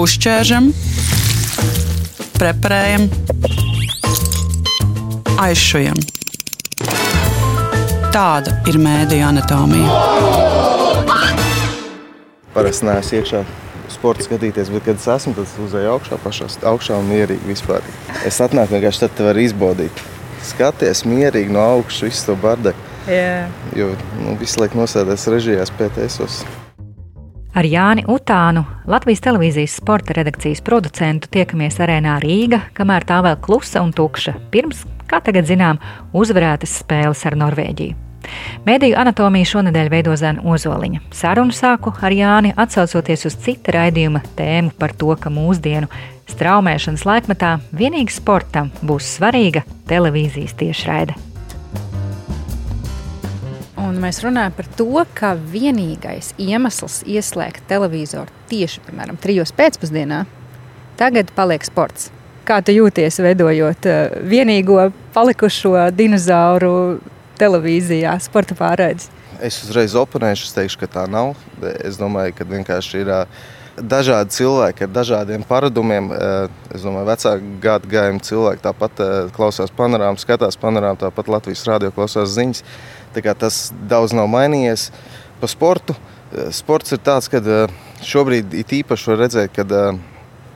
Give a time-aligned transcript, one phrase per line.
[0.00, 0.70] Uzķēršam,
[2.38, 3.02] preparējam,
[5.36, 5.98] aizšujam.
[8.14, 9.98] Tāda ir mēdīņa anatomija.
[12.54, 13.42] Parasti neesmu iekšā
[13.92, 17.84] sporta skatīties, bet, kad es esmu, tad es uzēju augšā, pašā augšā un mierīgi vispār.
[18.24, 20.02] Es atnāku vienkārši tad, var izbaudīt.
[20.54, 22.88] Skaties mierīgi no augšas visu to bardaku.
[23.12, 23.44] Jā.
[23.76, 26.40] Jo nu, visu laiku nosēdēs režijās PTS.
[27.52, 33.82] Ar Jāni Utānu, Latvijas televīzijas sporta redakcijas producentu, tiekamies arēnā Rīga, kamēr tā vēl klusa
[33.84, 34.32] un tukša.
[34.54, 35.80] Pirms, kā tagad zinām,
[36.16, 37.98] uzvarētas spēles ar Norvēģiju.
[38.64, 41.02] Mēdīju anatomiju šonadēļ veido Zana Ozoliņa.
[41.12, 45.90] Sarunu sāku ar Jāni atsaucoties uz cita raidījuma tēmu par to, ka mūsdienu
[46.32, 51.18] straumēšanas laikmetā vienīgi sportam būs svarīga televīzijas tiešraide.
[54.02, 60.24] Mēs runājam par to, ka vienīgais iemesls ieslēgt televizoru tieši, piemēram, trijos pēcpusdienā,
[60.98, 62.08] tagad paliek sports.
[62.48, 66.72] Kā tu jūties, veidojot eh, vienīgo palikušo dinozauru
[67.38, 69.06] televīzijā, sporta pārraides?
[69.42, 71.36] Es uzreiz oponēšu, es teikšu, ka tā nav.
[71.84, 73.12] Es domāju, ka vienkārši ir
[73.76, 76.10] dažādi cilvēki ar dažādiem paradumiem.
[76.74, 79.04] Es domāju, ka vecāku gadu gājumu cilvēki tāpat
[79.36, 82.66] klausās panorāmu, skatās panorāmu, tāpat Latvijas rādio klausās ziņas.
[83.12, 84.90] Tas daudz nav mainījies.
[85.40, 85.96] Pa sportu.
[86.54, 87.42] Sports ir tāds, ka
[88.06, 89.66] šobrīd ir īpaši redzēt, ka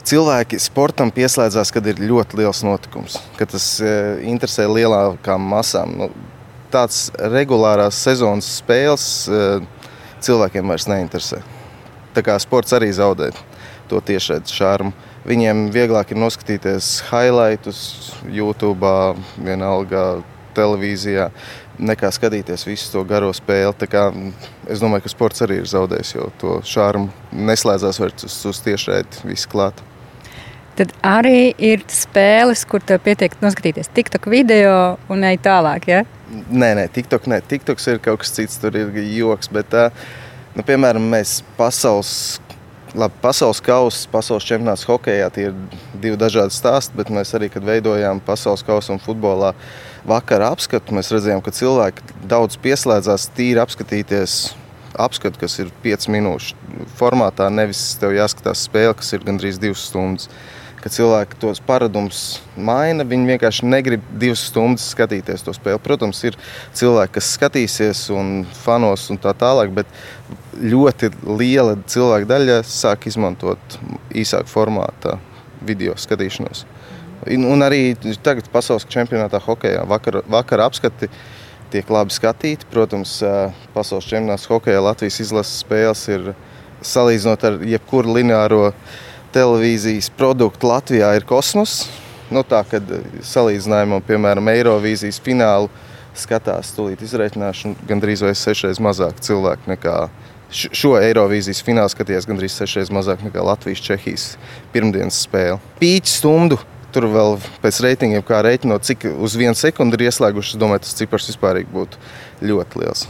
[0.07, 5.99] cilvēki sportam pieslēdzās, kad ir ļoti liels notikums, kad tas interesē lielākām masām.
[5.99, 6.09] Nu,
[6.73, 9.05] tāds regulārās sezonas spēles
[10.25, 11.43] cilvēkiem vairs neinteresē.
[12.17, 13.29] Tā kā sports arī zaudē
[13.91, 14.95] to tiešraides šārmu.
[15.27, 18.89] Viņiem vieglāk ir noskatīties highlights, YouTube,
[19.43, 20.23] vienalga
[20.57, 21.29] televīzijā,
[21.79, 23.89] nekā skatīties visu to garo spēli.
[23.91, 24.09] Kā,
[24.71, 29.27] es domāju, ka sports arī ir zaudējis, jo to šārmu neslēdzās vairs uz, uz tiešraidi
[29.29, 29.83] viss klāt.
[30.77, 34.75] Tad arī ir spēles, kur tev pietiek noskatīties TikTok video
[35.13, 35.89] un ej tālāk.
[35.89, 36.03] Ja?
[36.29, 39.49] Nē, nē, TikTok, nē, TikToks ir kaut kas cits, tur ir joks.
[39.49, 39.73] Bet,
[40.53, 42.13] nu, piemēram, mēs pasaules,
[42.93, 45.57] labi, pasaules kausa, pasaules čempionāts hokeja, tie ir
[46.03, 46.99] divi dažādi stāsti.
[47.01, 49.55] Bet mēs arī, kad veidojām pasaules kausu un futbolā
[50.07, 54.55] vakara apskatu, mēs redzējām, ka cilvēki daudz pieslēdzās tīri apskatīties.
[54.97, 56.55] Apskatu, kas ir 5 minūšu
[56.97, 60.31] formātā, nevis tev jāskatās spēle, kas ir gandrīz 2 stundas
[60.87, 62.21] ka cilvēki tos paradumus
[62.55, 63.03] maina.
[63.03, 65.83] Viņi vienkārši negrib divas stundas skatīties to spēli.
[65.83, 66.39] Protams, ir
[66.79, 69.91] cilvēki, kas skatīsies un fanos un tā tālāk, bet
[70.63, 73.81] ļoti liela cilvēku daļa sāk izmantot
[74.15, 75.17] īsāku formātu
[75.67, 76.63] video skatīšanos.
[77.35, 81.09] Un arī tagad pasaules čempionātā hokeja vakar, vakar apskati
[81.73, 82.69] tiek labi skatīti.
[82.71, 83.19] Protams,
[83.75, 86.33] pasaules čempionāts hokeja Latvijas izlases spēles ir
[86.87, 88.71] salīdzinot ar jebkuru lineāro
[89.35, 91.85] televīzijas produktu Latvijā ir kosmos.
[92.31, 92.87] Nu, tā, kad
[93.23, 95.71] salīdzinājumā, piemēram, Eirovīzijas finālu
[96.17, 99.99] skatās, tūlīt izreikināšu, gandrīz vai sešreiz mazāk cilvēku nekā
[100.51, 104.33] šo Eirovīzijas finālu skatījās gandrīz sešreiz mazāk nekā Latvijas-Čehijas
[104.75, 105.61] pirmdienas spēle.
[105.83, 106.59] Pīķis stundu.
[106.97, 110.55] Tur vēl pēc reitingiem, kā rēķinot, cik uz vienu sekundi ir ieslēguši.
[110.57, 112.01] Es domāju, tas cipars vispār būtu
[112.49, 113.05] ļoti liels.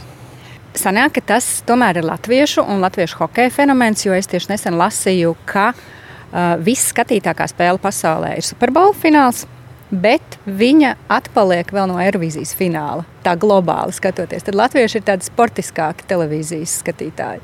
[0.77, 5.31] Sanāk, ka tas tomēr ir latviešu un latviešu hokeja fenomens, jo es tieši nesen lasīju,
[5.49, 5.85] ka uh,
[6.27, 9.45] Uh, viss skatītākā spēle pasaulē ir Superbowl fināls.
[9.87, 13.05] Bet viņa atpaliek vēl no Eirovīzijas fināla.
[13.23, 17.39] Tā globāli skatoties, tad latvieši ir tādi sportiskāki televīzijas skatītāji.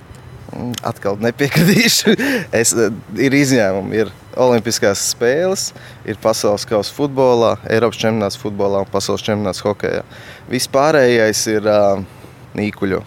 [0.86, 2.14] Atkal nepiekritīšu.
[2.62, 4.04] Es, uh, ir izņēmumi.
[4.04, 5.72] Ir Olimpiskās spēles,
[6.10, 10.02] ir pasaules kausa futbolā, Eiropas čempionāts futbolā un pasaules čempionāts hokeja.
[10.50, 12.02] Vispārējais ir uh,
[12.58, 13.04] nīkuļu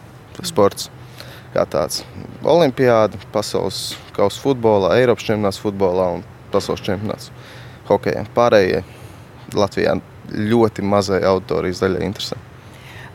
[0.47, 0.91] sports.
[1.57, 7.31] Olimpiāda, pasaules kausa futbolā, Eiropas čempionāts futbolā un pasaules čempionāts
[7.89, 8.27] hokeja.
[8.37, 8.83] Pārējie
[9.57, 9.97] Latvijā
[10.35, 12.39] ļoti mazai auditorijas daļai interesē.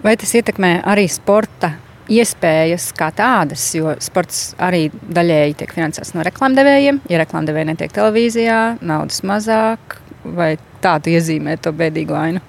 [0.02, 1.76] Vai tas ietekmē arī sporta
[2.12, 7.02] iespējas kā tādas, jo sports arī daļēji tiek finansēts no reklāmdevējiem.
[7.12, 12.44] Ja reklāmdevēji netiek televīzijā, naudas mazāk, vai tādu iezīmē to bēdīgo ainu?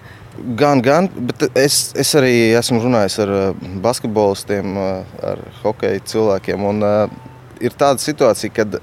[0.58, 6.64] Gan, gan, bet es, es arī esmu runājis ar eh, basketbolistiem, eh, ar hokeja cilvēkiem.
[6.70, 8.78] Un, uh, ir tāda situācija, kad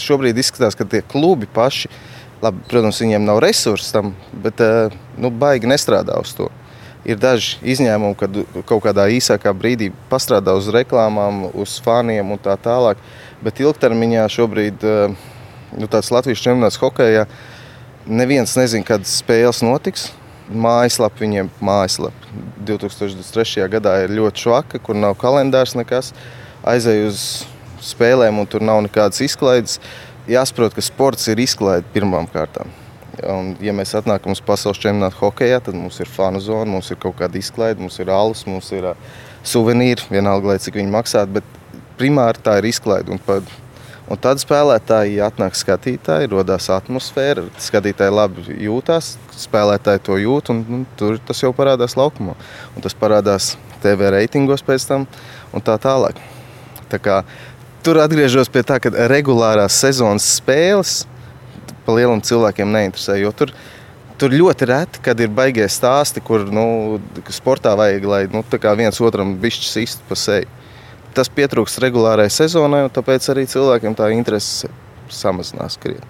[0.00, 1.88] šobrīd izskatās, ka tie klubi paši,
[2.44, 4.12] labi, protams, viņiem nav resursi tam,
[4.44, 6.50] bet uh, nu, baigi nestrādā uz to.
[7.02, 8.36] Ir daži izņēmumi, kad
[8.68, 13.00] kaut kādā īsākā brīdī pastrādā uz reklāmām, uz faniem un tā tālāk.
[13.42, 15.16] Bet ilgtermiņā šobrīd uh,
[15.74, 17.26] nu, tāds Latvijas čempionāts hokeja
[18.06, 20.10] neviens nezina, kad spēles notiks
[20.52, 22.30] mājaslapa viņiem mājaslapa.
[22.66, 23.66] 2023.
[23.72, 26.12] gadā ir ļoti švaka, kur nav kalendārs nekas.
[26.66, 27.24] Aizēju uz
[27.82, 29.80] spēlēm, un tur nav nekādas izklaides.
[30.30, 32.70] jāsaprot, ka sports ir izklaide pirmām kārtām.
[33.20, 36.96] Un, ja mēs atnākam uz pasaules čempionātu hokeja, tad mums ir fanu zona, mums ir
[37.02, 39.10] kaut kāda izklaide, mums ir alus, mums ir uh,
[39.44, 41.36] suvenīri, vienalga, lai cik viņi maksātu.
[41.36, 41.58] Bet
[42.00, 43.12] primāri tā ir izklaide.
[43.12, 43.40] Un, pa,
[44.08, 50.82] un tad spēlētāji atnāk skatītāji, radās atmosfēra, skatītāji labi jūtās, spēlētāji to jūt, un nu,
[50.96, 52.36] tur tas jau parādās laukumā.
[52.76, 53.54] Un tas parādās
[53.84, 55.08] TV reitingos pēc tam
[55.52, 56.16] un tā tālāk.
[56.92, 57.22] Tā kā,
[57.84, 61.02] tur atgriežos pie tā, ka regulārās sezonas spēles
[61.86, 63.18] pa lielam cilvēkiem neinteresē.
[63.38, 63.52] Tur,
[64.20, 67.00] tur ļoti reti, kad ir baigie stāsti, kur nu,
[67.34, 68.44] sportā vajag, lai nu,
[68.78, 70.48] viens otram bišķi sistu pa seju.
[71.12, 74.70] Tas pietrūkst regulārai sezonai, un tāpēc arī cilvēkiem tā interese
[75.12, 76.08] samazinās krietni.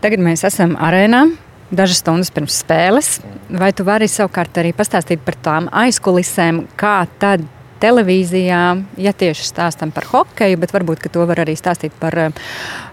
[0.00, 1.26] Tagad mēs esam arēnā.
[1.68, 3.08] Dažas stundas pirms spēles,
[3.52, 7.44] vai tu vari savukārt arī pastāstīt par tām aizkulisēm, kā tad
[7.82, 8.62] televīzijā,
[9.00, 12.16] ja tieši stāstam par hokeju, bet varbūt to var arī stāstīt par,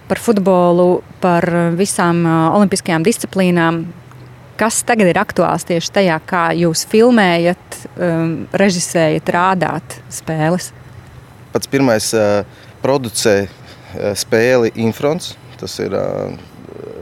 [0.10, 1.48] par futbolu, par
[1.78, 3.86] visām olimpiskajām disciplīnām.
[4.56, 10.70] Kas tagad ir aktuāls tieši tajā, kā jūs filmējat, um, režisējat, rādāt spēles?
[11.52, 12.46] Pats pirmais uh,
[12.80, 15.34] producē uh, spēli Infrons.
[15.60, 16.32] Tas ir uh,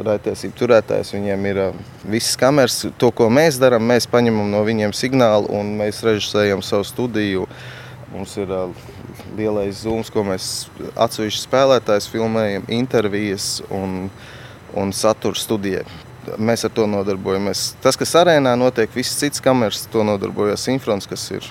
[0.05, 1.13] raidtiesību turētājs.
[1.15, 2.79] Viņiem ir uh, visas kameras.
[3.01, 7.47] To, ko mēs darām, mēs paņemam no viņiem signālu un mēs režisējam savu studiju.
[8.13, 8.85] Mums ir uh,
[9.37, 10.49] lielais zūms, ko mēs
[10.93, 14.09] atsevišķi spēlētājs filmējam, intervijas un,
[14.77, 15.85] un satura studijai.
[16.39, 17.73] Mēs ar to nodarbojamies.
[17.83, 21.47] Tas, kas arēnā notiek, visas citas kameras, to nodarbojas Infrons, kas ir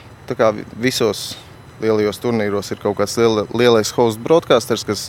[0.81, 1.35] visos
[1.83, 5.09] lielajos turnīros, ir kaut kāds liela, lielais host broadcasters, kas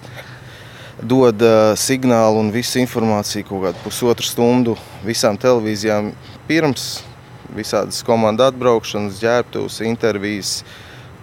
[1.04, 1.44] dod
[1.80, 6.12] signālu un visu informāciju kaut kādu pusotru stundu visām televīzijām
[6.48, 7.04] pirms
[7.54, 10.54] visādas komandu atbraukšanas, ģērbtuves, intervijas.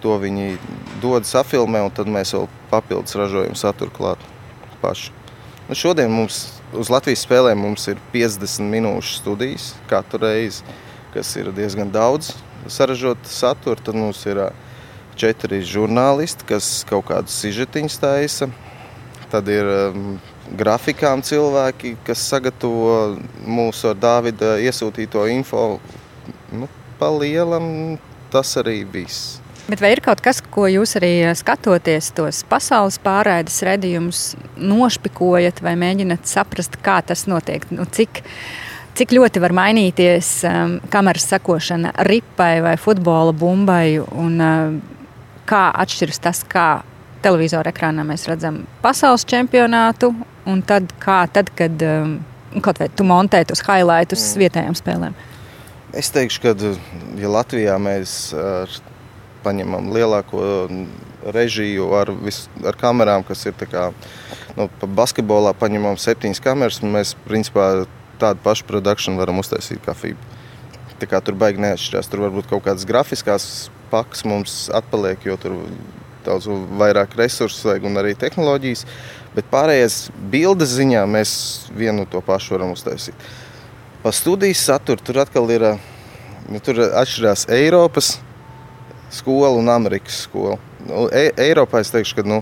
[0.01, 0.55] To viņi
[1.01, 4.23] dod safilmē, un tad mēs vēl papildus ražojam saturu klāt
[4.81, 5.11] paši.
[5.67, 10.65] Nu, šodien mums uz Latvijas spēlēm ir 50 minūšu studijas katru reizi,
[11.13, 12.33] kas ir diezgan daudz
[12.67, 13.77] saražot saturu.
[13.77, 14.47] Tad mums ir
[15.15, 18.49] četri žurnālisti, kas kaut kādus sižetiņus taisa
[19.31, 20.15] Tad ir um,
[20.59, 23.17] grafikām cilvēki, kas sagatavo
[23.47, 25.77] mūsu ar Dāvida iesūtīto info.
[26.51, 26.67] Nu,
[26.99, 27.95] pa lielam
[28.31, 29.39] tas arī viss.
[29.71, 34.23] Bet vai ir kaut kas, ko jūs arī skatoties tos pasaules pārraides redzējumus,
[34.59, 37.63] nošpikojat vai mēģināt saprast, kā tas notiek?
[37.71, 38.23] Nu, cik,
[38.99, 44.79] cik ļoti var mainīties um, kameras sekošana ripai vai futbola bumbai, un um,
[45.47, 46.67] kā atšķiras tas, kā
[47.23, 50.11] televizora ekrānā mēs redzam pasaules čempionātu,
[50.49, 52.17] un tad, kā, tad kad um,
[52.63, 54.41] kaut vai tu montē tos highlightus mm.
[54.45, 55.19] vietējām spēlēm?
[55.97, 56.55] Es teikšu, ka
[57.19, 58.71] ja Latvijā mēs ar,
[59.43, 60.43] paņemam lielāko
[61.35, 63.89] režiju ar, vis, ar kamerām, kas ir kā,
[64.57, 67.85] nu, basketbolā, paņemam septiņas kameras, un mēs principā
[68.21, 70.39] tādu pašu produkciju varam uztaisīt kā FIBA.
[71.01, 72.09] Tā kā tur baigi neatšķirās.
[72.11, 73.45] Tur varbūt kaut kādas grafiskās
[73.89, 75.55] pakas mums atpaliek, jo tur
[76.25, 78.85] daudz vairāk resursu vajag un arī tehnoloģijas.
[79.35, 81.31] Bet pārējais bildes ziņā mēs
[81.77, 83.15] vienu to pašu varam uztaisīt.
[84.01, 85.67] Pa studijas saturu tur atkal ir
[86.49, 88.15] nu, tur atšķirās Eiropas
[89.11, 90.57] skola un Amerikas skola.
[90.87, 92.41] Nu, e Eiropā es teikšu, ka nu,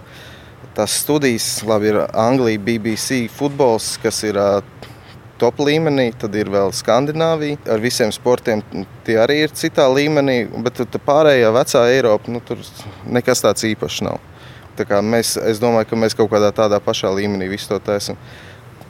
[0.77, 4.39] tās studijas labi ir Anglija, BBC, futbols, kas ir
[5.39, 7.59] top līmenī, tad ir vēl Skandināvija.
[7.71, 8.63] Ar visiem sportiem
[9.07, 12.61] tie arī ir citā līmenī, bet pārējā vecā Eiropa, nu, tur
[13.07, 14.19] nekas tāds īpašs nav.
[14.79, 18.19] Tā mēs, es domāju, ka mēs kaut kādā tādā pašā līmenī visu to taisām.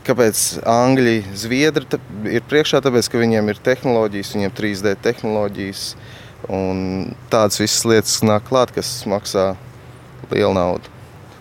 [0.06, 2.82] Kāpēc Angļi, Zviedri ir priekšā?
[2.86, 5.84] Tāpēc, ka viņiem ir tehnoloģijas, viņiem ir 3D tehnoloģijas
[6.50, 9.52] un tādas visas lietas nāk klāt, kas maksā
[10.32, 10.98] lielu naudu.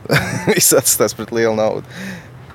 [0.55, 1.85] Viss atstās pret lielu naudu.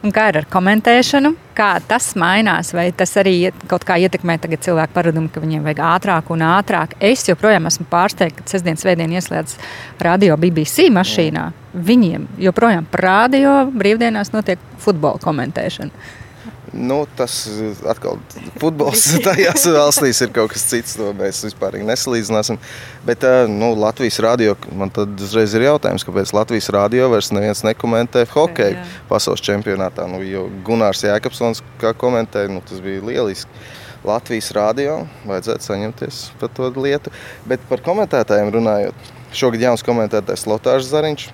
[0.04, 1.30] Un kā ir ar komentēšanu?
[1.56, 2.74] Kā tas mainās?
[2.76, 3.38] Vai tas arī
[3.72, 6.98] kaut kā ietekmē cilvēku paradumu, ka viņiem vajag ātrāk un ātrāk?
[7.00, 9.56] Es joprojām esmu pārsteigts, ka sestdienas vēdienā ieslēdz
[10.04, 11.46] radio BBC mašīnā.
[11.74, 16.23] Viņiem joprojām par radio brīvdienās notiek futbola komentēšana.
[16.74, 17.46] Nu, tas
[17.86, 18.18] atkal
[18.58, 20.96] futbols tajās valstīs ir kaut kas cits.
[20.98, 22.58] To mēs vispār nesalīdzināsim.
[23.06, 28.26] Bet nu, Latvijas rādio man tad uzreiz ir jautājums, kāpēc Latvijas rādio vairs neviens nekomentē
[28.34, 28.88] hokeju jā.
[29.12, 30.08] pasaules čempionātā.
[30.10, 30.24] Nu,
[30.66, 33.64] Gunārs Jēkabsons kā komentēja, nu, tas bija lieliski.
[34.04, 34.98] Latvijas rādio
[35.30, 37.14] vajadzētu saņemties par to lietu.
[37.48, 41.30] Bet par komentētājiem runājot, šogad jauns komentētājs Lotārs Zariņš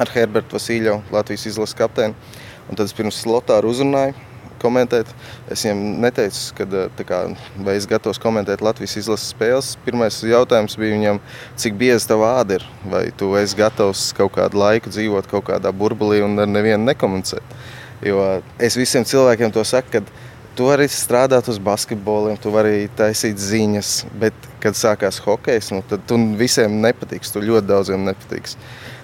[0.00, 2.38] ar Herbertu Vasiļovu, Latvijas izlases kapteini.
[2.70, 4.14] Un tad es pirms Lotāru uzrunāju
[4.62, 5.10] komentēt.
[5.52, 6.76] Es viņiem neteicu, kad,
[7.08, 7.20] kā,
[7.66, 9.74] vai es gatavs komentēt Latvijas izlases spēles.
[9.84, 11.22] Pirmais jautājums bija viņam,
[11.60, 12.66] cik bieza tava āda ir.
[12.88, 17.56] Vai tu esi gatavs kaut kādu laiku dzīvot kaut kādā burbulī un ar nevienu nekomunicēt.
[18.02, 18.22] Jo
[18.58, 23.92] es visiem cilvēkiem to saku, ka tu vari strādāt uz basketboliem, tu vari taisīt ziņas,
[24.20, 28.56] bet, kad sākās hokejs, nu, tad tu visiem nepatiks, tu ļoti daudziem nepatiks.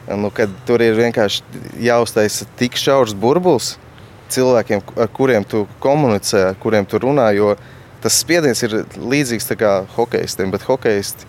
[0.08, 0.30] Nu,
[0.66, 1.44] tur ir vienkārši
[1.84, 3.74] jāuztaisa tik šaurs burbulis
[4.34, 7.30] cilvēkiem, ar kuriem tu komunicē, ar kuriem tu runā.
[7.36, 7.54] Jo
[8.02, 9.50] tas spiediens ir līdzīgs
[9.96, 11.26] hokeistiem, bet hokeisti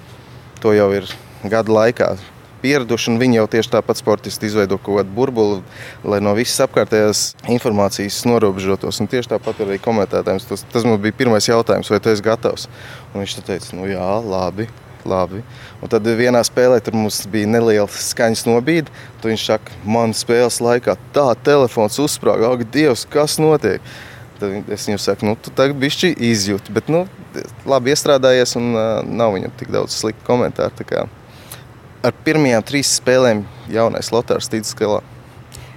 [0.62, 1.08] to jau ir
[1.44, 2.14] gadu laikā
[2.62, 3.16] pieraduši.
[3.20, 5.62] Viņi jau tieši tāpat sportisti izveido kaut kādu burbuli,
[6.04, 9.00] lai no visas apkārtējās informācijas norobežotos.
[9.00, 12.68] Un tieši tāpat arī komentētājiem tas, tas mums bija pirmais jautājums, vai tu esi gatavs.
[13.14, 14.70] Un viņš teica, nu jā, labi.
[15.08, 15.44] Labi.
[15.80, 18.92] Un tad vienā spēlē mums bija neliela skaņas nobīde.
[19.24, 22.52] Viņš saka, man spēles laikā tā telefons uzsprāga.
[22.52, 23.84] Ak, Dievs, kas notiek?
[24.40, 26.74] Tad es viņam saku, nu, tu tagad bišķi izjūti.
[26.76, 27.06] Bet, nu,
[27.68, 31.08] labi iestrādājies un uh, nav viņam tik daudz sliktu komentāru.
[32.00, 35.02] Ar pirmajām trīs spēlēm jaunais Lotārs tīcis skalā.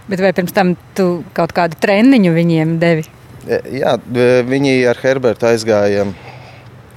[0.07, 3.07] Bet vai pirms tam tu kaut kādu treniņu viņiem devi?
[3.49, 3.97] Jā,
[4.47, 6.07] viņi ar Herbertu aizgāja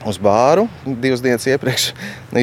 [0.05, 1.91] uz bāru divas dienas iepriekš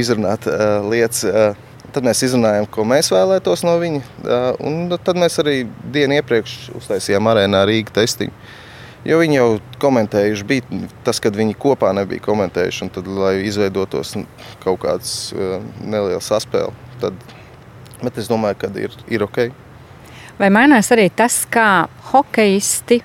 [0.03, 1.27] izrunāt uh, lietas.
[1.29, 3.99] Uh, Tad mēs izrunājām, ko mēs vēlētos no viņa.
[4.25, 5.59] Uh, tad mēs arī
[5.93, 8.33] dienu iepriekš uztaisījām arēnā Rīgas testiņu.
[9.05, 9.49] Jo viņi jau
[9.83, 12.89] komentējuši, bija tas, kad viņi kopā nebija komentējuši.
[12.97, 14.15] Tad, lai izveidotos
[14.65, 17.21] kaut kāds uh, neliels saspēle, tad
[18.03, 19.45] bet es domāju, ka ir, ir ok.
[20.41, 23.03] Vai mainās arī tas, kā hokeisti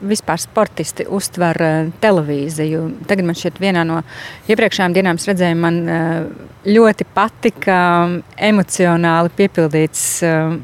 [0.00, 2.84] vispār sportisti uztver uh, televīziju.
[3.10, 4.00] Tagad man šķiet, vienā no
[4.50, 8.18] iepriekšējām dienām redzēju, man uh, ļoti patika um,
[8.50, 10.08] emocionāli piepildīts.
[10.26, 10.58] Uh,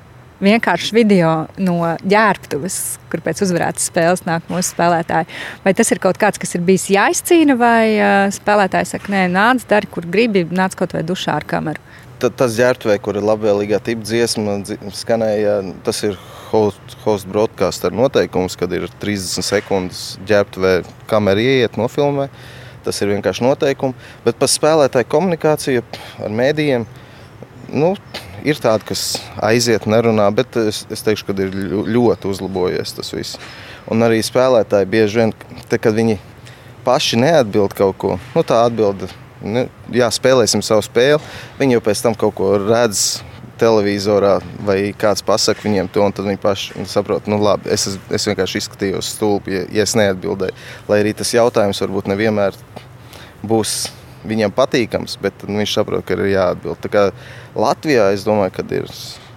[0.44, 1.30] vienkārši video
[1.62, 5.30] no ģērbtuves, kur pēc uzvarētas spēles nāk mūsu spēlētāji.
[5.64, 9.64] Vai tas ir kaut kas, kas ir bijis jāizcīna, vai uh, spēlētājs saka, nē, nāc,
[9.70, 11.93] dari, kur gribi, nāc kaut vai dušā ar kameru?
[12.38, 14.58] Tas ģērbtuvē, kur ir labvēlīgā tipa dziesma,
[14.96, 16.18] skanēja, tas ir
[16.50, 20.76] host, host broadcaster noteikums, kad ir 30 sekundes ģērbtuvē,
[21.10, 22.28] kamera ieiet nofilmē.
[22.84, 23.96] Tas ir vienkārši noteikumi.
[24.26, 25.84] Bet par spēlētāju komunikāciju
[26.24, 26.84] ar mēdījiem.
[27.74, 27.94] Nu,
[28.44, 29.06] ir tādi, kas
[29.42, 31.56] aiziet, nerunā, bet es, es teikšu, ka ir
[31.96, 33.40] ļoti uzlabojies tas viss.
[33.90, 35.34] Un arī spēlētāji bieži vien,
[35.68, 36.18] te, kad viņi
[36.84, 39.08] paši neatbild kaut ko, nu, tā atbilde,
[39.44, 41.20] nu, jā, spēlēsim savu spēli.
[41.60, 43.22] Viņi jau pēc tam kaut ko redz
[43.60, 48.26] televizorā, vai kāds pasakā viņiem to, un tad viņi paši saprot, nu, labi, es, es
[48.28, 50.56] vienkārši izskatījos stulbi, ja, ja es neatbildēju.
[50.90, 52.58] Lai arī tas jautājums varbūt nevienmēr
[53.46, 53.76] būs
[54.26, 56.80] viņam patīkams, bet nu, viņš saprot, ka ir jāatbild.
[56.82, 57.06] Tā kā
[57.54, 58.90] Latvijā es domāju, ka ir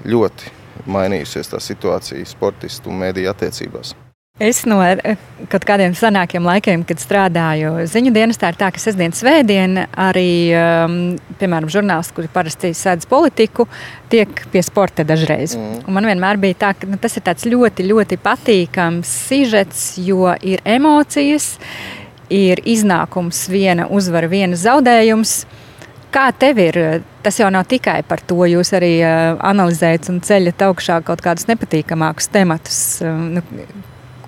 [0.07, 0.55] ļoti
[0.87, 3.95] mainījusies tā situācija sportistu un mediju attiecībās.
[4.37, 5.17] Es no eh,
[5.49, 10.97] kaut kādiem senākiem laikiem, kad strādāju ziņu dienestā, ir tā, ka sestdienas svētdiena arī, um,
[11.39, 13.65] piemēram, žurnālisti, kuri parasti sēdz politiku,
[14.13, 15.55] tiek pie sporta dažreiz.
[15.57, 15.79] Mm.
[15.89, 20.61] Un man vienmēr bija tā, ka nu, tas ir ļoti, ļoti patīkams sižets, jo ir
[20.69, 21.55] emocijas,
[22.29, 25.39] ir iznākums, viena uzvara, viena zaudējums.
[26.13, 26.81] Kā tev ir?
[27.25, 28.37] Tas jau nav tikai par to.
[28.47, 32.81] Jūs arī uh, analizējat un ceļat augšā kaut kādus nepatīkamākus tematus.
[33.01, 33.45] Uh, nu,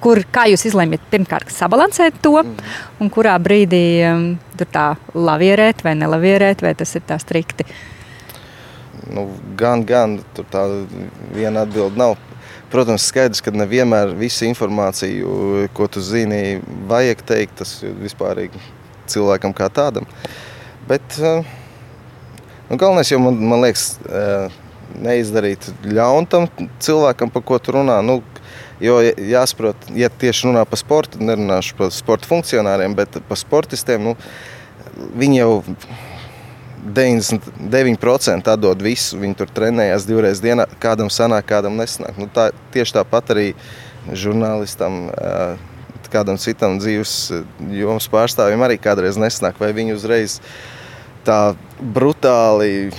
[0.04, 2.74] kur, kā jūs izlemjat pirmkārt sabalansēt to, mm.
[3.04, 4.26] un kurā brīdī um,
[4.60, 7.68] tur tā lavierēt vai nelavierēt, vai tas ir tā strikti?
[9.10, 9.26] Nu,
[9.58, 10.66] gan, gan tur tā
[11.34, 12.18] viena atbilde nav.
[12.70, 18.44] Protams, skaidrs, ka nevienmēr visu informāciju, ko tu zini, vajag teikt, tas vispār
[19.10, 20.06] cilvēkam kā tādam.
[20.90, 21.42] Bet uh,
[22.70, 24.54] nu, galvenais jau man, man liekas, uh,
[25.02, 26.46] neizdarīt ļaunu tam
[26.82, 28.00] cilvēkam, par ko tu runā.
[28.06, 28.20] Nu,
[28.80, 34.16] Jo jāsaprot, ja tieši runā par sportu, nerunāšu par sporta funkcionāriem, bet par sportistiem, nu,
[35.20, 35.52] viņi jau
[36.86, 39.20] 99% atdod visu.
[39.20, 42.18] Viņi tur trenējās divreiz dienā, kādam sanāk, kādam nesanāk.
[42.20, 43.48] Nu, tā, tieši tāpat arī
[44.08, 45.10] žurnālistam.
[46.10, 47.12] Kādam citam dzīves
[47.70, 50.40] jomas pārstāvjiem arī kādreiz nesanāk, vai viņi uzreiz
[51.28, 52.90] tā brutāli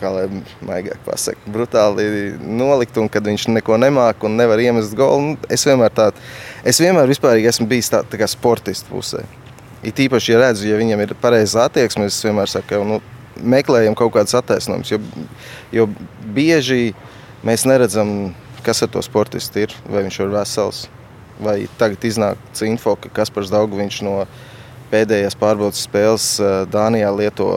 [0.00, 0.24] kā lai
[0.66, 2.06] maigāk pasakot, brutāli
[2.40, 5.20] nolikt, un kad viņš neko nemāk un nevar iemest golu.
[5.20, 6.20] Nu, es vienmēr tādu,
[6.64, 9.24] es vienmēr esmu bijis tā, tā kā sportists pusē.
[9.86, 13.00] It īpaši, ja redzu, ja viņam ir pareiza attieksme, es vienmēr saku, nu,
[13.40, 14.92] meklējam kaut kādus attaisnojumus.
[14.92, 15.00] Jo,
[15.72, 15.86] jo
[16.36, 16.92] bieži
[17.46, 18.34] mēs neredzam,
[18.66, 20.86] kas ar to sportistu ir, vai viņš ir vesels.
[21.40, 24.49] Vai tagad iznāk info, ka Kaspars Daugovičs no viņa
[24.90, 26.26] pēdējās pārbaudas spēles
[26.72, 27.48] Dānijā lieto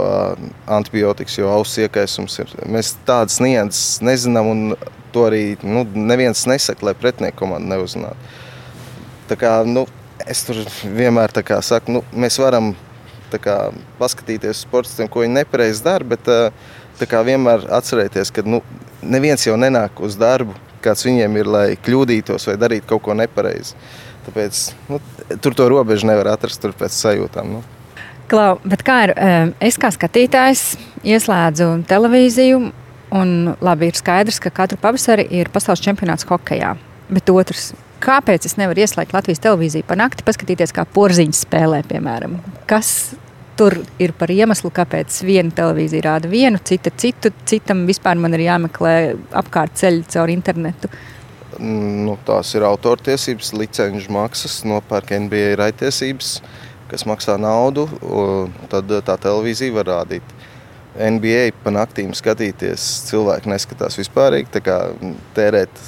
[0.70, 2.54] antibiotikas, jo auss iekaisums ir.
[2.70, 4.78] Mēs tādas nianses nezinām, un
[5.14, 8.32] to arī nu, neviens nesaka, lai pretinieku komanda neuzzinātu.
[9.30, 9.88] Tā kā, nu,
[10.30, 10.60] Es tur
[10.96, 11.34] vienmēr
[11.66, 12.72] saku, nu, mēs varam
[13.42, 16.30] kā, paskatīties uz sportistiem, ko viņi nepareizi dara, bet
[17.10, 18.62] kā, vienmēr atcerēties, ka nu,
[19.02, 23.76] neviens jau nenāk uz darbu, kāds viņiem ir, lai kļūdītos vai darītu kaut ko nepareizi.
[24.28, 25.00] Tāpēc nu,
[25.44, 27.58] tur to robežu nevar atrast pēc sajūtām.
[27.58, 27.64] Nu.
[28.32, 28.56] Klau,
[28.88, 29.14] kā ir?
[29.64, 30.64] Es kā skatītājs
[31.04, 32.62] ieslēdzu televīziju,
[33.14, 36.74] un labi, ir skaidrs, ka katru pavasari ir pasaules čempionāts hokeja.
[37.14, 42.40] Bet otrs, kāpēc es nevaru ieslēgt Latvijas televīziju pa nakti, paskatīties, kā porziņš spēlē, piemēram?
[42.70, 43.14] Kas
[43.60, 48.48] tur ir par iemeslu, kāpēc viena televīzija rāda vienu, cita citu, citam vispār man ir
[48.48, 48.96] jāmeklē
[49.44, 50.90] apkārt ceļi caur internetu?
[51.60, 56.38] Nu, tās ir autortiesības, licenču maksas, nopērk NBA raitiesības,
[56.92, 57.88] kas maksā naudu,
[58.72, 60.36] tad tā televīzija var rādīt.
[60.94, 64.62] NBA pa naktīm skatīties, cilvēki neskatās vispārīgi.
[65.34, 65.82] Tērēt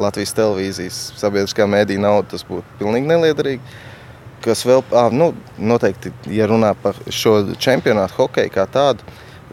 [0.00, 3.78] Latvijas televīzijas sabiedriskā mēdīņa naudu, tas būtu pilnīgi neliederīgi.
[4.40, 9.04] Kas vēl, ah, nu, noteikti, ja runā par šo čempionātu hokeju kā tādu,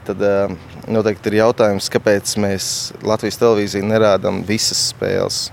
[0.08, 0.54] tad uh,
[0.92, 2.68] noteikti ir jautājums, kāpēc mēs
[3.06, 5.48] Latvijas televīzijā nerādām visas spēles,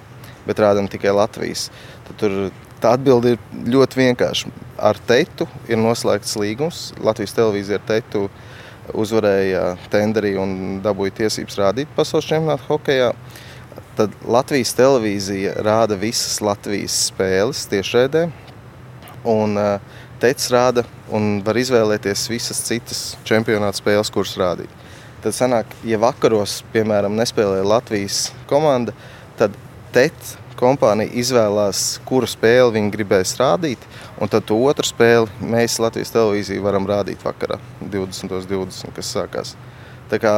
[0.47, 1.69] bet rādām tikai Latvijas.
[2.07, 2.37] Tad tur
[2.83, 4.53] tā atbilde ir ļoti vienkārša.
[4.85, 6.85] Ar Teitu ir noslēgts līgums.
[7.03, 8.29] Latvijas televīzija ar Teitu
[8.93, 13.13] uzvarēja tenderī un dabūja tiesības rādīt pasaules čempionātu hokeja.
[13.99, 18.27] Tad Latvijas televīzija rāda visas Latvijas spēles tiešraidē.
[19.31, 24.84] Un uh, Teicis rāda un var izvēlēties visas citas čempionāta spēles, kuras rādīt.
[25.25, 28.93] Tad sanāk, ja vakaros, piemēram, nespēlē Latvijas komanda,
[29.39, 29.55] tad
[29.95, 33.81] TET kompānija izvēlās, kuru spēli viņi gribēs rādīt,
[34.21, 39.55] un tad to otru spēli mēs Latvijas televīzijā varam rādīt vakarā 20.20, 20, kas sākās.
[40.13, 40.35] Tā kā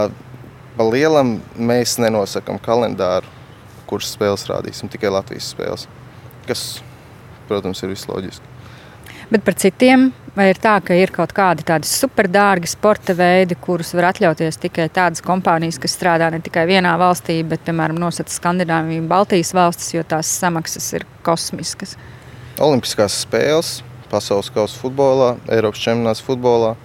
[0.77, 3.27] pa lielam mēs nenosakam kalendāru,
[3.91, 5.89] kuras spēles rādīsim, tikai Latvijas spēles,
[6.47, 6.67] kas,
[7.51, 8.56] protams, ir visloģiski.
[9.27, 13.91] Bet par citiem, vai ir tā, ka ir kaut kādi tādi superdārgi sporta veidi, kurus
[13.99, 19.09] var atļauties tikai tādas kompānijas, kas strādā ne tikai vienā valstī, bet, piemēram, nosaka Skandināviju
[19.11, 21.97] Baltijas valstis, jo tās samaksas ir kosmiskas?
[22.63, 23.81] Olimpiskās spēles,
[24.13, 26.77] pasaules kausa futbolā, Eiropas čempionāts futbolā.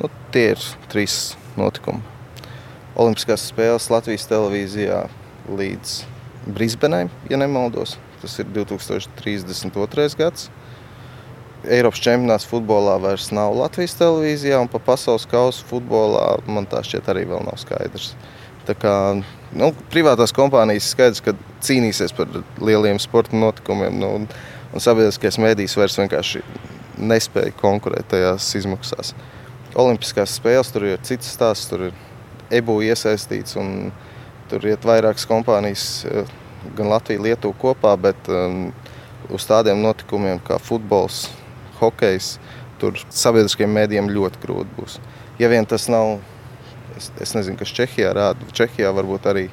[0.00, 2.02] Nu, tie ir trīs notikumi.
[2.98, 5.04] Olimpiskās spēles Latvijas televīzijā
[5.54, 5.96] līdz
[6.50, 7.94] Brisbenai, ja nemaldos.
[8.22, 10.16] Tas ir 2032.
[10.18, 10.50] gads.
[11.66, 17.10] Eiropas čempionāts futbolā vairs nav Latvijas televīzijā, un pa pasaules kausa futbolā man tā šķiet
[17.10, 18.12] arī vēl nav skaidrs.
[18.66, 18.94] Tā kā
[19.54, 21.34] nu, privātās kompānijas skaidrs, ka
[21.66, 22.30] cīnīsies par
[22.62, 24.26] lieliem sporta notikumiem, nu, un,
[24.74, 26.42] un sabiedriskais mēdījis vairs vienkārši
[26.96, 29.14] nespēja konkurēt tajās izmaksās.
[29.76, 31.96] Olimpiskās spēles tur ir cits stāsts, tur ir
[32.58, 33.90] EBU iesaistīts, un
[34.50, 36.30] tur iet vairākas kompānijas, eh,
[36.78, 38.70] gan Latvija, Lietuva kopā, bet um,
[39.30, 41.26] uz tādiem notikumiem kā futbols,
[41.80, 42.36] hokejs,
[42.80, 44.98] tur sabiedriskajiem mēdījiem ļoti grūti būs.
[45.40, 46.18] Ja vien tas nav,
[46.96, 49.46] es, es nezinu, kas Čehijā rāda, Čehijā varbūt arī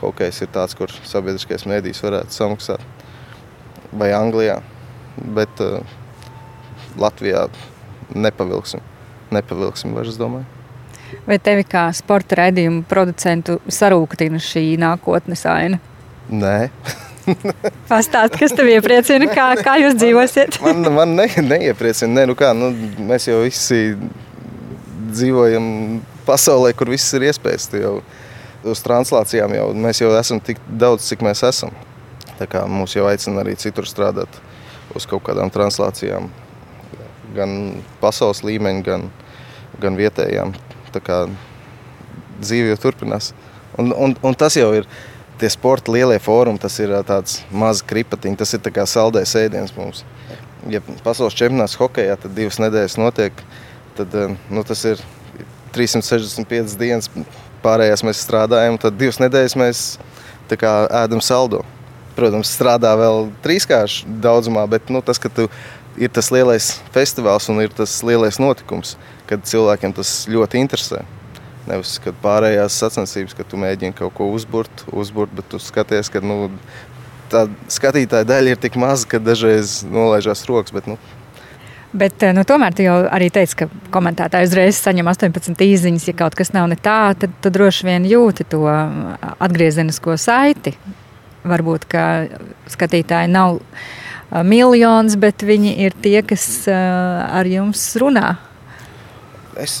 [0.00, 2.84] hokejs ir tāds, kur sabiedriskais mēdījis varētu samaksāt,
[3.92, 4.60] vai Anglijā,
[5.36, 5.80] bet uh,
[7.00, 7.46] Latvijā
[8.14, 8.82] nepavilksim,
[9.34, 10.48] nepavilksim vairs, es domāju.
[11.26, 15.80] Vai tevi kā sporta raidījumu producentu sarūktina šī nākotnes aina?
[16.30, 16.70] Nē.
[17.90, 20.60] Pastāst, kas tev iepriecina, kā, kā jūs dzīvosiet?
[20.64, 22.12] man man ne, neiepriecina.
[22.20, 22.70] Ne, nu kā, nu,
[23.08, 23.94] mēs jau visi
[25.10, 25.66] dzīvojam
[26.26, 27.70] pasaulē, kur viss ir iespējas.
[27.80, 27.98] Jau
[28.70, 31.74] uz translācijām jau mēs jau esam tik daudz, cik mēs esam.
[32.40, 34.40] Tā kā mūs jau aicina arī citur strādāt
[34.96, 36.30] uz kaut kādām translācijām.
[37.36, 37.56] Gan
[38.00, 39.06] pasaules līmeņa, gan,
[39.82, 40.54] gan vietējām.
[40.90, 41.22] Tā kā
[42.40, 43.32] dzīve jau turpinās.
[43.78, 44.88] Un, un, un tas jau ir
[45.40, 50.04] tie sporta lielie fórumi, tas ir tāds mazs kripatiņš, tas ir kā saldējs ēdiens mums.
[50.68, 53.44] Ja pasaules čempionāts hokeja, tad divas nedēļas notiek,
[53.96, 54.14] tad
[54.52, 55.00] nu, tas ir
[55.72, 57.08] 365 dienas,
[57.64, 59.84] pārējās mēs strādājam, tad divas nedēļas mēs
[60.60, 60.72] kā,
[61.04, 61.62] ēdam saldo.
[62.16, 65.46] Protams, strādā vēl trīskārši daudzumā, bet nu, tas, ka tu
[66.00, 68.96] ir tas lielais festivāls un ir tas lielais notikums,
[69.30, 71.04] kad cilvēkiem tas ļoti interesē.
[71.70, 76.22] Nevis, kad pārējās sacensības, kad tu mēģini kaut ko uzburt, uzburt bet tu skaties, ka
[76.24, 76.48] nu,
[77.30, 80.74] tā skatītāja daļa ir tik maza, ka dažreiz nolaižās rokas.
[80.74, 80.98] Bet, nu,
[81.90, 86.04] Bet, nu, tomēr tu jau arī teici, ka komentētāji uzreiz saņem 18 īsiņas.
[86.06, 88.62] Ja kaut kas nav ne tā, tad tu droši vien jūti to
[89.42, 90.76] atgriezenisko saiti.
[91.42, 92.04] Varbūt, ka
[92.70, 93.58] skatītāji nav
[94.46, 98.36] miljons, bet viņi ir tie, kas ar jums runā.
[99.60, 99.80] Es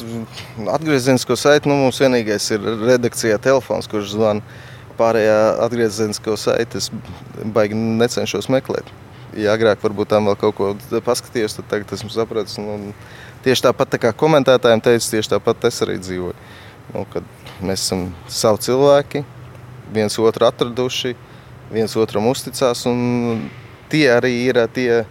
[0.68, 4.58] atgriezenisko saiti, nu, mums vienīgais ir redakcijā telefons, kurš zvana.
[5.00, 6.90] Pārējā atgriezenisko saiti es
[7.54, 8.90] baigi necenšos meklēt.
[9.38, 12.58] ja agrāk varbūt tam vēl kaut ko paskatījos, tad tagad esmu sapratis.
[12.58, 12.92] Nu,
[13.44, 16.34] tieši tāpat tā kā komentētājiem teica, tieši tāpat es arī dzīvoju.
[16.94, 17.26] Nu, kad
[17.62, 19.22] mēs esam savi cilvēki,
[19.94, 21.14] viens otru atraduši,
[21.70, 22.82] viens otram uzticās.
[23.90, 25.04] Tie arī ir tie,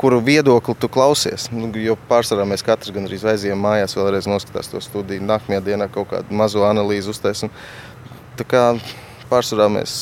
[0.00, 1.48] kuru viedokli tu klausies.
[1.52, 5.88] Nu, jo pārsvarā mēs katrs gan arī aizjām mājās, vēlreiz noskatās to studiju, nākamajā dienā
[5.92, 7.52] kaut kādu mazo analīzi uztaisam.
[8.36, 8.64] Tā kā
[9.30, 9.94] pārsvarā mēs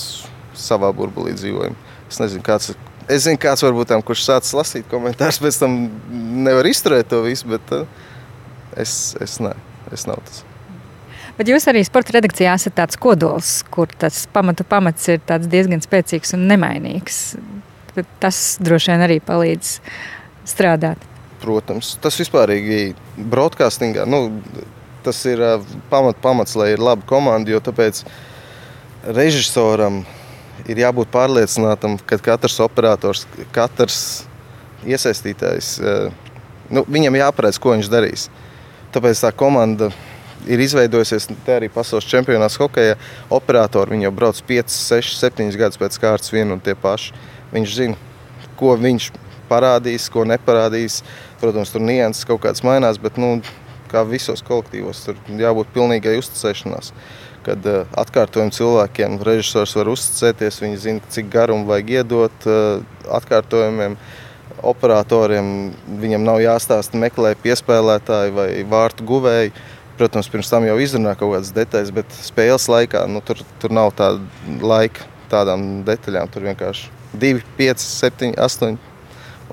[0.59, 1.77] savā burbulī dzīvojam.
[2.11, 2.73] Es nezinu, kāds,
[3.09, 5.79] es zinu, kāds varbūt tam, kurš sācis lasīt komentārus, pēc tam
[6.45, 7.87] nevar izturēt to visu, bet uh,
[8.77, 9.55] es, es, ne,
[9.95, 10.43] es nav tas.
[11.35, 16.37] Bet jūs arī sporta redakcijā esat tāds kodols, kur tas pamatu pamats ir diezgan spēcīgs
[16.37, 17.25] un nemainīgs.
[18.23, 19.79] Tas droši vien arī palīdz
[20.49, 21.03] strādāt.
[21.43, 22.95] Protams, tas vispārīgi
[23.31, 24.07] broadcastingā.
[24.09, 24.41] Nu,
[25.05, 25.43] tas ir
[25.91, 27.53] pamat, pamats, lai ir laba komanda.
[27.53, 28.03] Jo tāpēc
[29.05, 30.03] režisoram
[30.71, 33.99] ir jābūt pārliecinātam, ka katrs operators, katrs
[34.89, 35.77] iesaistītājs,
[36.73, 38.29] nu, viņam jāparedz, ko viņš darīs.
[38.95, 39.91] Tāpēc tā komanda
[40.49, 42.99] ir izveidojusies arī pasaules čempionāts hokeja.
[43.33, 47.15] Operatori jau brauc 5, 6, 7 gadus pēc kārtas vienu un tie paši.
[47.55, 47.99] Viņš zina,
[48.59, 49.13] ko viņš
[49.51, 51.03] parādīs, ko neparādīs.
[51.43, 53.37] Protams, tur nianses kaut kādas mainās, bet nu,
[53.93, 56.93] kā visos kolektīvos, tur jābūt pilnīgai uzticēšanās.
[57.45, 62.81] Kad uh, atkārtojumu cilvēkiem režisors var uzticēties, viņi zina, cik garumu vajag iedot uh,
[63.21, 63.99] atkārtojumiem.
[64.65, 65.47] Operatoriem
[66.01, 69.53] viņam nav jāstāsta, meklē piespēlētāji vai vārtu guvēji.
[69.99, 73.93] Protams, pirms tam jau izrunā kaut kādas detaļas, bet spēles laikā nu, tur, tur nav
[73.95, 74.25] tāda
[74.65, 76.33] laika tādām detaļām.
[76.33, 78.77] Tur vienkārši 2, 5, 7, 8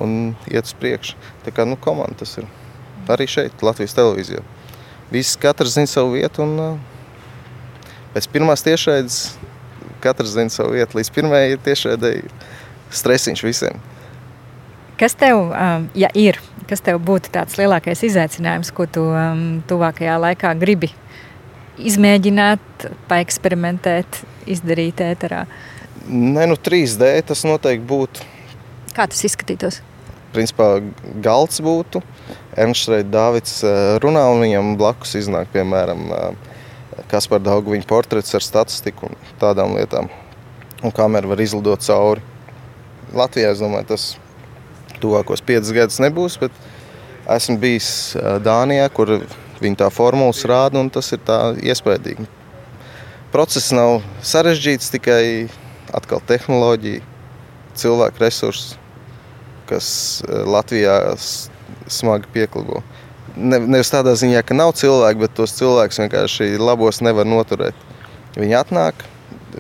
[0.02, 1.18] un iet uz priekšu.
[1.46, 2.48] Tā kā nu, komanda tas ir
[3.12, 4.44] arī šeit, Latvijas televīzijā.
[5.12, 9.22] Visi katrs zina savu vietu, un uh, pēc pirmās tiešraides
[10.04, 10.98] katrs zina savu vietu.
[11.00, 12.22] Līdz pirmajai tiešraidei
[12.92, 13.82] stresiņš visiem.
[15.02, 15.50] Kas tev,
[15.98, 16.38] ja ir,
[16.70, 19.08] kas tev būtu tāds lielākais izaicinājums, ko tu
[19.70, 20.92] tuvākajā laikā gribi
[21.82, 25.48] izmēģināt, paeksperimentēt, izdarīt ēterā?
[26.08, 28.26] Nē, nu 3D tas noteikti būtu.
[28.96, 29.82] Kā tas izskatītos?
[30.34, 30.80] Principā
[31.24, 32.02] galds būtu,
[32.56, 33.60] Ernsts Dārvids
[34.04, 36.10] runā, un viņam blakus iznāk, piemēram,
[37.12, 40.10] Kaspar Daugu viņa portrets ar statistiku un tādām lietām.
[40.82, 42.24] Un kamera var izlidot cauri.
[43.14, 44.08] Latvijā, es domāju, tas
[45.04, 46.56] tuvākos piecus gadus nebūs, bet
[47.30, 47.90] esmu bijis
[48.44, 49.20] Dānijā, kur
[49.62, 52.26] viņi tā formulas rāda, un tas ir tā iespaidīgi.
[53.32, 55.24] Process nav sarežģīts, tikai
[55.98, 57.04] atkal tehnoloģija,
[57.82, 58.82] cilvēku resursi
[59.72, 59.88] kas
[60.28, 60.98] eh, Latvijā
[61.88, 62.82] smagi pieklibo.
[63.36, 67.88] Ne, nevis tādā ziņā, ka nav cilvēku, bet tos cilvēkus vienkārši labos nevar noturēt.
[68.36, 69.06] Viņi atnāk,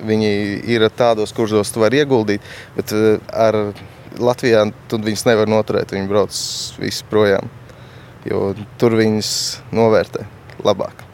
[0.08, 0.32] viņi
[0.72, 2.44] ir tādos kurzos, tu vari ieguldīt,
[2.76, 3.62] bet eh, ar
[4.20, 5.96] Latvijā viņus nevar noturēt.
[5.96, 6.42] Viņi brauc
[6.82, 7.48] visi projām,
[8.28, 9.32] jo tur viņus
[9.76, 10.28] novērtē
[10.68, 11.11] labāk.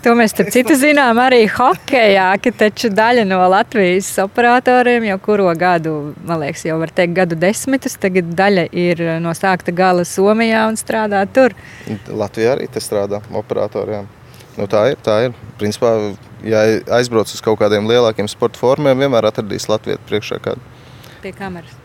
[0.00, 5.50] To mēs starp citu zinām arī hokeja, ka taču daļa no Latvijas operatoriem jau kuro
[5.60, 10.62] gadu, man liekas, jau var teikt gadu desmitus, tagad daļa ir no sākta gala Somijā
[10.70, 11.52] un strādā tur.
[12.08, 14.08] Latvijā arī te strādā operatoriem.
[14.56, 15.36] Nu, tā ir, tā ir.
[15.60, 15.92] Principā,
[16.48, 16.64] ja
[16.96, 20.64] aizbrauc uz kaut kādiem lielākiem sporta formiem, vienmēr atradīs Latviju priekšā kādu.
[21.20, 21.76] Pie kameras.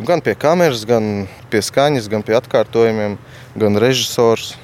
[0.00, 3.20] Gan pie kameras, gan pie skaņas, gan pie atkārtojumiem,
[3.60, 4.54] gan režisors.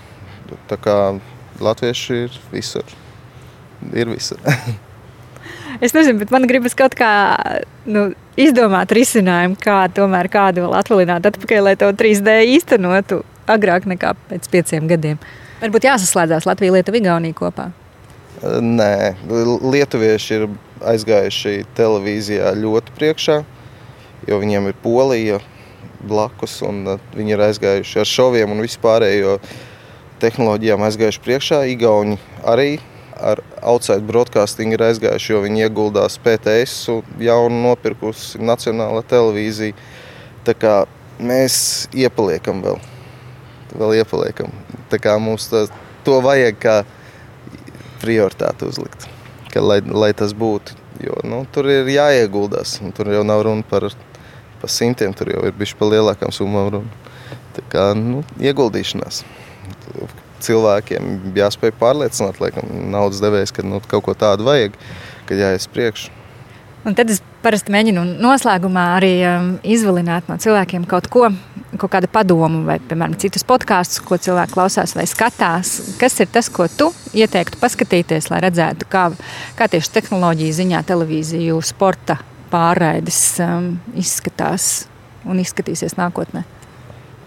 [0.71, 0.97] Tā kā
[1.61, 2.97] latvieši ir visur.
[3.92, 4.40] Ir visur.
[5.85, 7.11] es nezinu, bet man gribas kaut kā
[7.88, 8.09] nu,
[8.40, 14.49] izdomāt risinājumu, kā tomēr kādu vēl atvalināt atpakaļ, lai to 3D īstenotu agrāk nekā pēc
[14.53, 15.21] pieciem gadiem.
[15.62, 17.71] Varbūt jāsaslēdzās Latvija, Lietuva, Igaunija kopā.
[18.61, 19.14] Nē,
[19.64, 20.49] lietuvieši ir
[20.85, 23.38] aizgājuši televīzijā ļoti priekšā,
[24.29, 25.38] jo viņiem ir polija
[26.07, 29.38] blakus, un viņi ir aizgājuši ar šoviem un vispārējo.
[29.38, 29.65] Jo
[30.22, 31.62] tehnoloģijām aizgājuši priekšā.
[31.72, 32.76] Igauni arī
[33.16, 36.90] ar outside broadcasting ir aizgājuši, jo viņi ieguldās PTS,
[37.22, 39.76] jaunu nopirkusi Nacionāla televīzija.
[40.46, 40.74] Tā kā
[41.18, 42.81] mēs iepaliekam vēl.
[43.76, 44.52] vēl iepaliekam.
[44.92, 45.66] Tā kā mums tā,
[46.05, 46.76] to vajag kā
[48.00, 49.09] prioritāti uzlikt,
[49.52, 50.76] ka, lai, lai tas būtu.
[51.02, 52.79] Jo, nu, tur ir jāieguldās.
[52.96, 53.90] Tur jau nav runa par,
[54.62, 57.02] par simtiem, tur jau ir bijusi par lielākām summām runa.
[57.57, 59.24] Tā kā nu, ieguldīšanās
[60.44, 64.77] cilvēkiem jāspēj pārliecināt, laikam, naudas devējs, ka nu, kaut ko tādu vajag,
[65.29, 66.12] ka jāies priekšu.
[66.87, 71.33] Un tad es parasti mēģinu noslēgumā arī um, izvilināt no cilvēkiem kaut ko,
[71.81, 75.72] kaut kādu padomu, vai, piemēram, citus podkāstus, ko cilvēki klausās vai skatās.
[75.99, 79.09] Kas ir tas, ko tu ieteiktu paskatīties, lai redzētu, kā,
[79.59, 82.20] kā tieši tehnoloģija ziņā televīziju sporta
[82.53, 84.87] pārraides um, izskatās
[85.27, 86.46] un izskatīsies nākotnē?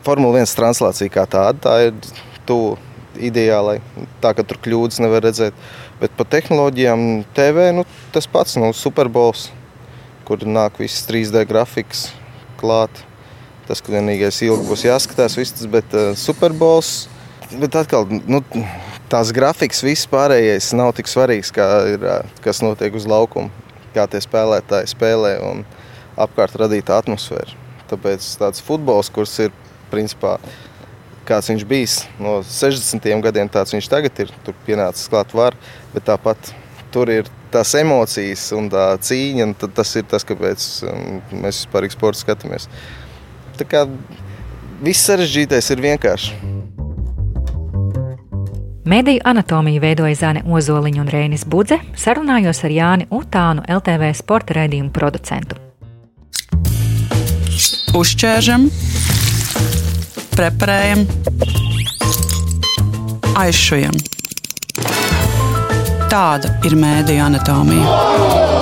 [0.07, 1.99] Formula 1 translācija kā tāda, tā ir
[2.49, 2.77] tuvu
[3.17, 3.79] ideālai,
[4.23, 5.55] tā ka tur kļūdas nevar redzēt.
[5.99, 9.49] Bet par tehnoloģijām TV nu, tas pats, nu, Superbols,
[10.27, 12.09] kur nāk viss 3D grafiks
[12.59, 13.03] klāt.
[13.69, 17.07] Tas, ka vienīgais ilgi būs jāskatās, viss tas, bet uh, Superbols.
[17.49, 18.41] Bet atkal, nu,
[19.09, 23.49] tās grafikas, viss pārējais nav tik svarīgs, kā ir, uh, kas notiek uz laukuma,
[23.93, 25.65] kā tie spēlētāji spēlē un
[26.19, 27.57] apkārt radīta atmosfēra.
[27.89, 29.53] Tāpēc tāds futbols, kurš ir
[29.89, 30.37] principā
[31.29, 33.09] kāds viņš bijis no 60.
[33.25, 34.33] gadiem, tāds viņš tagad ir.
[34.45, 35.57] Tur pienācis klāt var,
[35.93, 36.53] bet tāpat
[36.93, 39.49] tur ir tās emocijas un tā cīņa.
[39.49, 42.69] Un tas ir tas, kāpēc um, mēs vispār sporta skatāmies.
[43.59, 43.85] Tā kā
[44.81, 46.39] viss sarežģītais ir vienkārši.
[48.89, 54.89] Mediju anatomiju veidoja Zane Ozoliņa un Rēnis Budze, sarunājos ar Jāni Utānu, LTV sporta raidījumu
[54.95, 55.59] producentu.
[57.99, 58.65] Uzķēršam,
[60.39, 61.01] preparējam,
[63.35, 63.97] aizšujam.
[66.09, 68.58] Tāda ir mēdīņa anatomija.